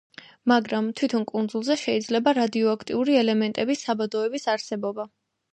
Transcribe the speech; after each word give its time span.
მაგრამ 0.51 0.87
თვითონ 1.01 1.25
კუნძულზე 1.31 1.77
შეიძლება 1.83 2.35
რადიოაქტიური 2.39 3.21
ელემენტების 3.23 3.87
საბადოების 3.89 4.51
არსებობა. 4.57 5.11